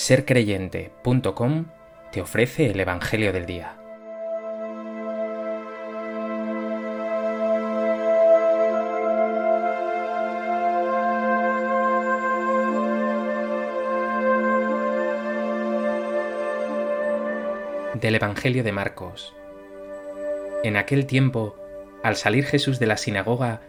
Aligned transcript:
sercreyente.com 0.00 1.66
te 2.10 2.22
ofrece 2.22 2.70
el 2.70 2.80
Evangelio 2.80 3.34
del 3.34 3.44
Día. 3.44 3.76
Del 17.92 18.14
Evangelio 18.14 18.64
de 18.64 18.72
Marcos. 18.72 19.34
En 20.64 20.78
aquel 20.78 21.04
tiempo, 21.04 21.56
al 22.02 22.16
salir 22.16 22.46
Jesús 22.46 22.78
de 22.78 22.86
la 22.86 22.96
sinagoga, 22.96 23.60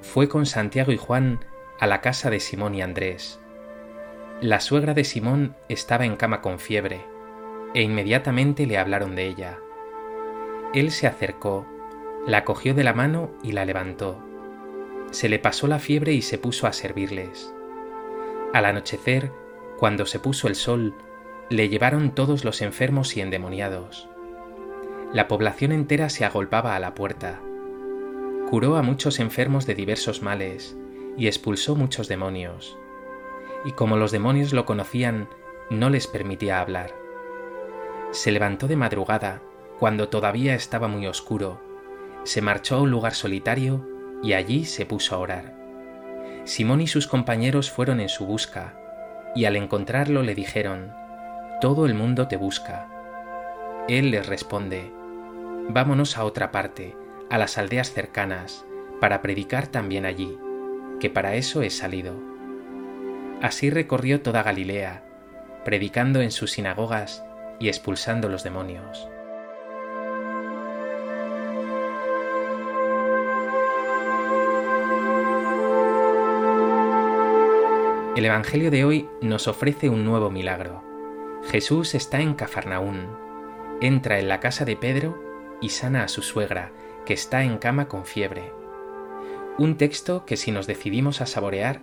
fue 0.00 0.28
con 0.28 0.46
Santiago 0.46 0.92
y 0.92 0.96
Juan 0.96 1.44
a 1.80 1.88
la 1.88 2.00
casa 2.00 2.30
de 2.30 2.38
Simón 2.38 2.76
y 2.76 2.82
Andrés. 2.82 3.41
La 4.42 4.58
suegra 4.58 4.92
de 4.92 5.04
Simón 5.04 5.54
estaba 5.68 6.04
en 6.04 6.16
cama 6.16 6.40
con 6.40 6.58
fiebre, 6.58 7.06
e 7.74 7.82
inmediatamente 7.82 8.66
le 8.66 8.76
hablaron 8.76 9.14
de 9.14 9.28
ella. 9.28 9.60
Él 10.74 10.90
se 10.90 11.06
acercó, 11.06 11.64
la 12.26 12.44
cogió 12.44 12.74
de 12.74 12.82
la 12.82 12.92
mano 12.92 13.30
y 13.44 13.52
la 13.52 13.64
levantó. 13.64 14.18
Se 15.12 15.28
le 15.28 15.38
pasó 15.38 15.68
la 15.68 15.78
fiebre 15.78 16.12
y 16.12 16.22
se 16.22 16.38
puso 16.38 16.66
a 16.66 16.72
servirles. 16.72 17.54
Al 18.52 18.64
anochecer, 18.64 19.30
cuando 19.78 20.06
se 20.06 20.18
puso 20.18 20.48
el 20.48 20.56
sol, 20.56 20.92
le 21.48 21.68
llevaron 21.68 22.12
todos 22.12 22.44
los 22.44 22.62
enfermos 22.62 23.16
y 23.16 23.20
endemoniados. 23.20 24.08
La 25.12 25.28
población 25.28 25.70
entera 25.70 26.08
se 26.08 26.24
agolpaba 26.24 26.74
a 26.74 26.80
la 26.80 26.96
puerta. 26.96 27.40
Curó 28.50 28.74
a 28.76 28.82
muchos 28.82 29.20
enfermos 29.20 29.66
de 29.66 29.76
diversos 29.76 30.20
males 30.20 30.76
y 31.16 31.28
expulsó 31.28 31.76
muchos 31.76 32.08
demonios 32.08 32.76
y 33.64 33.72
como 33.72 33.96
los 33.96 34.10
demonios 34.10 34.52
lo 34.52 34.64
conocían, 34.64 35.28
no 35.70 35.90
les 35.90 36.06
permitía 36.06 36.60
hablar. 36.60 36.94
Se 38.10 38.30
levantó 38.30 38.68
de 38.68 38.76
madrugada, 38.76 39.42
cuando 39.78 40.08
todavía 40.08 40.54
estaba 40.54 40.88
muy 40.88 41.06
oscuro, 41.06 41.60
se 42.24 42.40
marchó 42.42 42.76
a 42.76 42.80
un 42.82 42.90
lugar 42.90 43.14
solitario 43.14 43.86
y 44.22 44.34
allí 44.34 44.64
se 44.64 44.86
puso 44.86 45.14
a 45.14 45.18
orar. 45.18 45.54
Simón 46.44 46.80
y 46.80 46.86
sus 46.86 47.06
compañeros 47.06 47.70
fueron 47.70 48.00
en 48.00 48.08
su 48.08 48.26
busca, 48.26 48.74
y 49.34 49.44
al 49.44 49.56
encontrarlo 49.56 50.22
le 50.22 50.34
dijeron, 50.34 50.92
Todo 51.60 51.86
el 51.86 51.94
mundo 51.94 52.28
te 52.28 52.36
busca. 52.36 52.88
Él 53.88 54.10
les 54.10 54.26
responde, 54.26 54.92
Vámonos 55.68 56.18
a 56.18 56.24
otra 56.24 56.50
parte, 56.50 56.96
a 57.30 57.38
las 57.38 57.58
aldeas 57.58 57.92
cercanas, 57.92 58.64
para 59.00 59.22
predicar 59.22 59.68
también 59.68 60.04
allí, 60.04 60.38
que 61.00 61.10
para 61.10 61.34
eso 61.34 61.62
he 61.62 61.70
salido. 61.70 62.31
Así 63.42 63.70
recorrió 63.70 64.22
toda 64.22 64.44
Galilea, 64.44 65.02
predicando 65.64 66.20
en 66.20 66.30
sus 66.30 66.52
sinagogas 66.52 67.24
y 67.58 67.66
expulsando 67.66 68.28
los 68.28 68.44
demonios. 68.44 69.08
El 78.14 78.24
Evangelio 78.24 78.70
de 78.70 78.84
hoy 78.84 79.08
nos 79.20 79.48
ofrece 79.48 79.88
un 79.88 80.04
nuevo 80.04 80.30
milagro. 80.30 80.84
Jesús 81.50 81.96
está 81.96 82.20
en 82.20 82.34
Cafarnaún, 82.34 83.08
entra 83.80 84.20
en 84.20 84.28
la 84.28 84.38
casa 84.38 84.64
de 84.64 84.76
Pedro 84.76 85.20
y 85.60 85.70
sana 85.70 86.04
a 86.04 86.08
su 86.08 86.22
suegra, 86.22 86.70
que 87.04 87.14
está 87.14 87.42
en 87.42 87.58
cama 87.58 87.88
con 87.88 88.06
fiebre. 88.06 88.52
Un 89.58 89.76
texto 89.76 90.24
que 90.26 90.36
si 90.36 90.52
nos 90.52 90.68
decidimos 90.68 91.20
a 91.20 91.26
saborear 91.26 91.82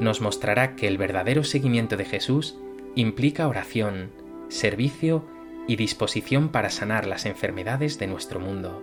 nos 0.00 0.20
mostrará 0.20 0.76
que 0.76 0.86
el 0.86 0.98
verdadero 0.98 1.44
seguimiento 1.44 1.96
de 1.96 2.04
Jesús 2.04 2.56
implica 2.94 3.48
oración, 3.48 4.10
servicio 4.48 5.24
y 5.66 5.76
disposición 5.76 6.48
para 6.48 6.70
sanar 6.70 7.06
las 7.06 7.26
enfermedades 7.26 7.98
de 7.98 8.06
nuestro 8.06 8.40
mundo. 8.40 8.82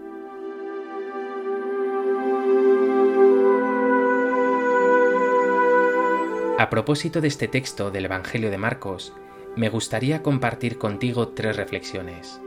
A 6.58 6.70
propósito 6.70 7.20
de 7.22 7.28
este 7.28 7.48
texto 7.48 7.92
del 7.92 8.06
Evangelio 8.06 8.50
de 8.50 8.58
Marcos, 8.58 9.14
me 9.56 9.70
gustaría 9.70 10.24
compartir 10.24 10.78
contigo 10.78 11.30
tres 11.30 11.58
reflexiones. 11.58 12.42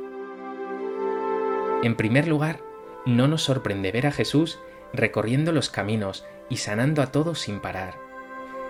En 1.82 1.94
primer 1.94 2.26
lugar, 2.26 2.60
no 3.06 3.28
nos 3.28 3.42
sorprende 3.42 3.92
ver 3.92 4.06
a 4.06 4.12
Jesús 4.12 4.58
recorriendo 4.92 5.52
los 5.52 5.68
caminos 5.68 6.26
y 6.48 6.56
sanando 6.56 7.02
a 7.02 7.12
todos 7.12 7.38
sin 7.38 7.60
parar. 7.60 8.07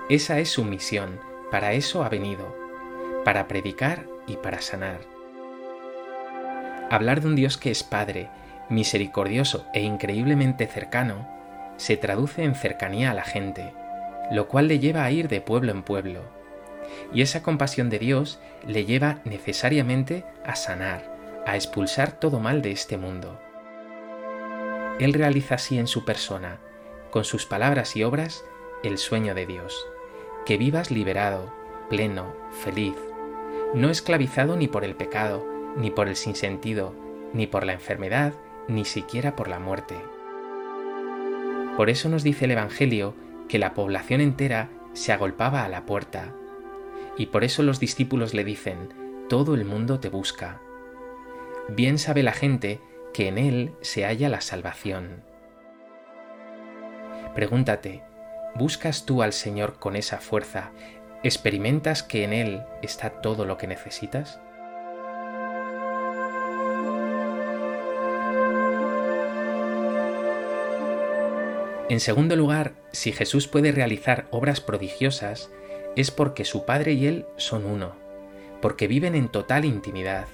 Esa 0.09 0.39
es 0.39 0.49
su 0.49 0.65
misión, 0.65 1.21
para 1.51 1.75
eso 1.75 2.03
ha 2.03 2.09
venido, 2.09 2.57
para 3.27 3.47
predicar 3.47 4.07
y 4.27 4.37
para 4.37 4.63
sanar. 4.63 5.01
Hablar 6.89 7.21
de 7.21 7.27
un 7.27 7.37
Dios 7.37 7.59
que 7.59 7.71
es 7.71 7.83
Padre, 7.83 8.31
misericordioso 8.71 9.67
e 9.75 9.83
increíblemente 9.83 10.67
cercano, 10.67 11.29
se 11.77 11.99
traduce 11.99 12.43
en 12.43 12.55
cercanía 12.55 13.11
a 13.11 13.15
la 13.15 13.23
gente, 13.23 13.75
lo 14.33 14.49
cual 14.49 14.69
le 14.69 14.79
lleva 14.79 15.05
a 15.05 15.11
ir 15.11 15.29
de 15.29 15.43
pueblo 15.43 15.73
en 15.73 15.83
pueblo. 15.83 16.23
Y 17.13 17.21
esa 17.21 17.43
compasión 17.43 17.91
de 17.91 17.99
Dios 17.99 18.41
le 18.67 18.87
lleva 18.87 19.19
necesariamente 19.25 20.25
a 20.43 20.57
sanar, 20.57 21.03
a 21.47 21.55
expulsar 21.55 22.13
todo 22.13 22.41
mal 22.41 22.63
de 22.63 22.71
este 22.71 22.97
mundo. 22.97 23.39
Él 25.01 25.13
realiza 25.13 25.57
así 25.57 25.79
en 25.79 25.87
su 25.87 26.07
persona, 26.07 26.61
con 27.11 27.25
sus 27.25 27.45
palabras 27.45 27.95
y 27.95 28.05
obras, 28.05 28.43
el 28.83 28.97
sueño 28.97 29.35
de 29.35 29.45
Dios 29.45 29.87
que 30.49 30.57
vivas 30.57 30.91
liberado, 30.91 31.53
pleno, 31.91 32.35
feliz, 32.63 32.95
no 33.75 33.91
esclavizado 33.91 34.57
ni 34.57 34.67
por 34.67 34.83
el 34.83 34.97
pecado, 34.97 35.47
ni 35.77 35.91
por 35.91 36.09
el 36.09 36.17
sinsentido, 36.17 36.95
ni 37.35 37.47
por 37.47 37.67
la 37.67 37.75
enfermedad, 37.75 38.33
ni 38.67 38.87
siquiera 38.87 39.37
por 39.37 39.49
la 39.49 39.59
muerte. 39.59 39.95
Por 41.77 41.91
eso 41.91 42.09
nos 42.09 42.23
dice 42.23 42.47
el 42.47 42.53
Evangelio 42.53 43.15
que 43.47 43.59
la 43.59 43.75
población 43.75 44.23
entera 44.23 44.71
se 44.95 45.13
agolpaba 45.13 45.65
a 45.65 45.69
la 45.69 45.85
puerta, 45.85 46.33
y 47.19 47.27
por 47.27 47.45
eso 47.45 47.63
los 47.63 47.79
discípulos 47.79 48.33
le 48.33 48.43
dicen, 48.43 49.27
todo 49.29 49.55
el 49.55 49.67
mundo 49.67 50.01
te 50.01 50.09
busca. 50.09 50.63
Bien 51.69 51.99
sabe 51.99 52.23
la 52.23 52.33
gente 52.33 52.81
que 53.13 53.29
en 53.29 53.37
Él 53.37 53.73
se 53.83 54.07
halla 54.07 54.31
la 54.31 54.41
salvación. 54.41 55.25
Pregúntate, 57.35 58.08
¿Buscas 58.55 59.05
tú 59.05 59.23
al 59.23 59.33
Señor 59.33 59.79
con 59.79 59.97
esa 59.97 60.19
fuerza? 60.19 60.71
¿Experimentas 61.23 62.03
que 62.03 62.25
en 62.25 62.33
Él 62.33 62.63
está 62.83 63.11
todo 63.21 63.45
lo 63.45 63.57
que 63.57 63.67
necesitas? 63.67 64.41
En 71.89 72.01
segundo 72.01 72.37
lugar, 72.37 72.73
si 72.93 73.13
Jesús 73.13 73.49
puede 73.49 73.73
realizar 73.73 74.27
obras 74.31 74.61
prodigiosas, 74.61 75.51
es 75.97 76.11
porque 76.11 76.45
su 76.45 76.65
Padre 76.65 76.93
y 76.93 77.07
Él 77.07 77.27
son 77.37 77.65
uno, 77.65 77.95
porque 78.61 78.87
viven 78.87 79.15
en 79.15 79.29
total 79.29 79.65
intimidad. 79.65 80.27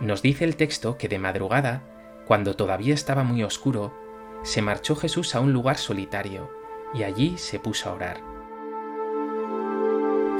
Nos 0.00 0.20
dice 0.20 0.44
el 0.44 0.56
texto 0.56 0.98
que 0.98 1.08
de 1.08 1.18
madrugada, 1.18 1.82
cuando 2.26 2.54
todavía 2.54 2.92
estaba 2.92 3.24
muy 3.24 3.42
oscuro, 3.42 3.94
se 4.42 4.60
marchó 4.60 4.94
Jesús 4.94 5.34
a 5.34 5.40
un 5.40 5.52
lugar 5.52 5.78
solitario, 5.78 6.50
y 6.94 7.02
allí 7.02 7.38
se 7.38 7.58
puso 7.58 7.90
a 7.90 7.94
orar. 7.94 8.20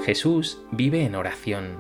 Jesús 0.05 0.63
vive 0.71 1.05
en 1.05 1.15
oración 1.15 1.77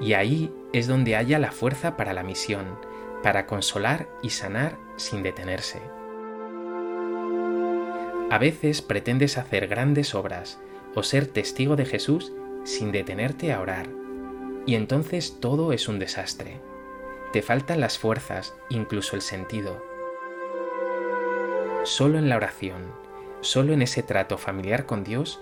y 0.00 0.14
ahí 0.14 0.52
es 0.72 0.86
donde 0.86 1.14
halla 1.14 1.38
la 1.38 1.52
fuerza 1.52 1.96
para 1.96 2.12
la 2.12 2.22
misión, 2.22 2.78
para 3.22 3.46
consolar 3.46 4.08
y 4.22 4.30
sanar 4.30 4.78
sin 4.96 5.22
detenerse. 5.22 5.80
A 8.30 8.38
veces 8.38 8.82
pretendes 8.82 9.38
hacer 9.38 9.68
grandes 9.68 10.14
obras 10.14 10.58
o 10.94 11.02
ser 11.02 11.26
testigo 11.26 11.76
de 11.76 11.86
Jesús 11.86 12.32
sin 12.64 12.90
detenerte 12.90 13.52
a 13.52 13.60
orar, 13.60 13.88
y 14.66 14.74
entonces 14.74 15.38
todo 15.40 15.72
es 15.72 15.88
un 15.88 16.00
desastre. 16.00 16.60
Te 17.32 17.42
faltan 17.42 17.80
las 17.80 17.98
fuerzas, 17.98 18.54
incluso 18.68 19.14
el 19.14 19.22
sentido. 19.22 19.80
Solo 21.84 22.18
en 22.18 22.28
la 22.28 22.36
oración, 22.36 23.05
Solo 23.40 23.72
en 23.72 23.82
ese 23.82 24.02
trato 24.02 24.38
familiar 24.38 24.86
con 24.86 25.04
Dios 25.04 25.40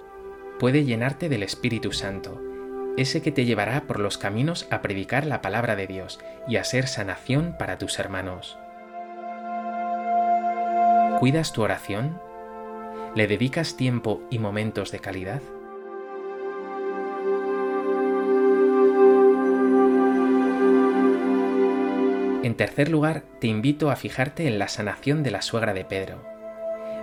puede 0.59 0.85
llenarte 0.85 1.29
del 1.29 1.43
Espíritu 1.43 1.93
Santo, 1.93 2.41
ese 2.97 3.23
que 3.23 3.33
te 3.33 3.45
llevará 3.45 3.83
por 3.87 3.99
los 3.99 4.19
caminos 4.19 4.67
a 4.71 4.83
predicar 4.83 5.27
la 5.27 5.43
palabra 5.43 5.75
de 5.75 5.87
Dios 5.87 6.21
y 6.47 6.57
a 6.57 6.65
ser 6.65 6.87
sanación 6.87 7.57
para 7.59 7.79
tus 7.79 7.99
hermanos. 7.99 8.59
¿Cuidas 11.19 11.53
tu 11.53 11.63
oración? 11.63 12.21
¿Le 13.15 13.27
dedicas 13.27 13.77
tiempo 13.77 14.21
y 14.31 14.39
momentos 14.39 14.91
de 14.93 14.99
calidad? 14.99 15.41
En 22.43 22.57
tercer 22.57 22.91
lugar, 22.91 23.23
te 23.41 23.47
invito 23.47 23.91
a 23.91 23.97
fijarte 23.97 24.47
en 24.47 24.59
la 24.59 24.69
sanación 24.69 25.23
de 25.23 25.31
la 25.31 25.41
suegra 25.41 25.73
de 25.73 25.85
Pedro. 25.85 26.34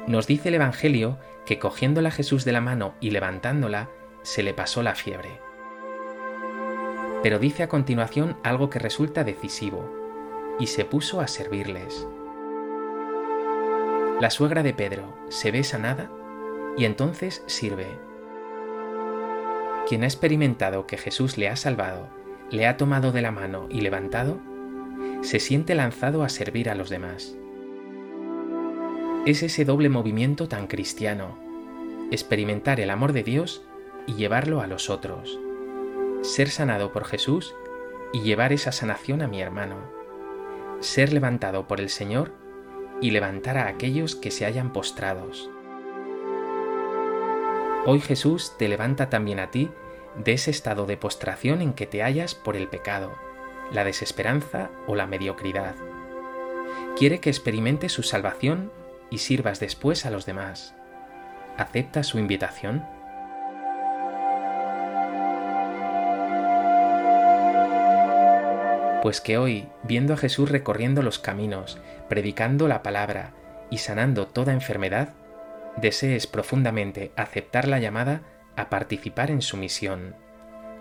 Nos 0.07 0.27
dice 0.27 0.49
el 0.49 0.55
Evangelio 0.55 1.17
que 1.45 1.59
cogiéndola 1.59 2.11
Jesús 2.11 2.45
de 2.45 2.51
la 2.51 2.61
mano 2.61 2.95
y 2.99 3.11
levantándola, 3.11 3.89
se 4.23 4.43
le 4.43 4.53
pasó 4.53 4.83
la 4.83 4.95
fiebre. 4.95 5.39
Pero 7.23 7.39
dice 7.39 7.63
a 7.63 7.69
continuación 7.69 8.37
algo 8.43 8.69
que 8.69 8.79
resulta 8.79 9.23
decisivo, 9.23 9.89
y 10.59 10.67
se 10.67 10.85
puso 10.85 11.21
a 11.21 11.27
servirles. 11.27 12.07
La 14.19 14.29
suegra 14.29 14.63
de 14.63 14.73
Pedro 14.73 15.15
se 15.29 15.51
ve 15.51 15.63
sanada 15.63 16.11
y 16.77 16.85
entonces 16.85 17.43
sirve. 17.47 17.87
Quien 19.87 20.03
ha 20.03 20.07
experimentado 20.07 20.85
que 20.85 20.97
Jesús 20.97 21.37
le 21.37 21.49
ha 21.49 21.55
salvado, 21.55 22.09
le 22.51 22.67
ha 22.67 22.77
tomado 22.77 23.11
de 23.11 23.21
la 23.21 23.31
mano 23.31 23.67
y 23.69 23.81
levantado, 23.81 24.39
se 25.21 25.39
siente 25.39 25.73
lanzado 25.73 26.23
a 26.23 26.29
servir 26.29 26.69
a 26.69 26.75
los 26.75 26.89
demás. 26.89 27.35
Es 29.23 29.43
ese 29.43 29.65
doble 29.65 29.87
movimiento 29.87 30.47
tan 30.47 30.65
cristiano, 30.65 31.37
experimentar 32.09 32.79
el 32.79 32.89
amor 32.89 33.13
de 33.13 33.21
Dios 33.21 33.61
y 34.07 34.15
llevarlo 34.15 34.61
a 34.61 34.67
los 34.67 34.89
otros, 34.89 35.39
ser 36.23 36.49
sanado 36.49 36.91
por 36.91 37.05
Jesús 37.05 37.53
y 38.13 38.21
llevar 38.21 38.51
esa 38.51 38.71
sanación 38.71 39.21
a 39.21 39.27
mi 39.27 39.39
hermano, 39.39 39.75
ser 40.79 41.13
levantado 41.13 41.67
por 41.67 41.79
el 41.79 41.89
Señor 41.89 42.31
y 42.99 43.11
levantar 43.11 43.59
a 43.59 43.67
aquellos 43.67 44.15
que 44.15 44.31
se 44.31 44.47
hayan 44.47 44.73
postrados. 44.73 45.51
Hoy 47.85 48.01
Jesús 48.01 48.53
te 48.57 48.67
levanta 48.69 49.11
también 49.11 49.39
a 49.39 49.51
ti 49.51 49.69
de 50.15 50.33
ese 50.33 50.49
estado 50.49 50.87
de 50.87 50.97
postración 50.97 51.61
en 51.61 51.73
que 51.73 51.85
te 51.85 52.01
hallas 52.01 52.33
por 52.33 52.55
el 52.55 52.67
pecado, 52.67 53.11
la 53.71 53.83
desesperanza 53.83 54.71
o 54.87 54.95
la 54.95 55.05
mediocridad. 55.05 55.75
Quiere 56.97 57.19
que 57.19 57.29
experimentes 57.29 57.91
su 57.91 58.01
salvación 58.01 58.71
y 59.11 59.19
sirvas 59.19 59.59
después 59.59 60.07
a 60.07 60.09
los 60.09 60.25
demás. 60.25 60.73
¿Aceptas 61.57 62.07
su 62.07 62.17
invitación? 62.17 62.83
Pues 69.01 69.19
que 69.19 69.37
hoy, 69.37 69.67
viendo 69.83 70.13
a 70.13 70.17
Jesús 70.17 70.49
recorriendo 70.49 71.01
los 71.01 71.19
caminos, 71.19 71.79
predicando 72.07 72.67
la 72.67 72.81
palabra 72.81 73.33
y 73.69 73.79
sanando 73.79 74.27
toda 74.27 74.53
enfermedad, 74.53 75.13
desees 75.77 76.27
profundamente 76.27 77.11
aceptar 77.15 77.67
la 77.67 77.79
llamada 77.79 78.21
a 78.55 78.69
participar 78.69 79.31
en 79.31 79.41
su 79.41 79.57
misión, 79.57 80.15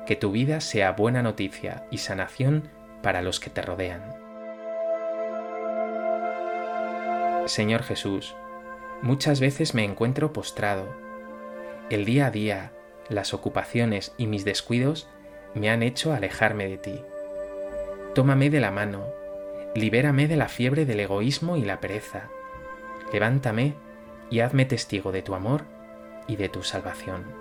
que 0.06 0.16
tu 0.16 0.32
vida 0.32 0.60
sea 0.60 0.92
buena 0.92 1.22
noticia 1.22 1.86
y 1.90 1.98
sanación 1.98 2.68
para 3.02 3.22
los 3.22 3.40
que 3.40 3.50
te 3.50 3.62
rodean. 3.62 4.19
Señor 7.50 7.82
Jesús, 7.82 8.36
muchas 9.02 9.40
veces 9.40 9.74
me 9.74 9.84
encuentro 9.84 10.32
postrado. 10.32 10.94
El 11.90 12.04
día 12.04 12.26
a 12.26 12.30
día, 12.30 12.70
las 13.08 13.34
ocupaciones 13.34 14.14
y 14.16 14.28
mis 14.28 14.44
descuidos 14.44 15.08
me 15.54 15.68
han 15.68 15.82
hecho 15.82 16.12
alejarme 16.12 16.68
de 16.68 16.78
ti. 16.78 17.02
Tómame 18.14 18.50
de 18.50 18.60
la 18.60 18.70
mano, 18.70 19.04
libérame 19.74 20.28
de 20.28 20.36
la 20.36 20.48
fiebre 20.48 20.86
del 20.86 21.00
egoísmo 21.00 21.56
y 21.56 21.64
la 21.64 21.80
pereza. 21.80 22.28
Levántame 23.12 23.74
y 24.30 24.38
hazme 24.38 24.64
testigo 24.64 25.10
de 25.10 25.22
tu 25.22 25.34
amor 25.34 25.64
y 26.28 26.36
de 26.36 26.48
tu 26.48 26.62
salvación. 26.62 27.39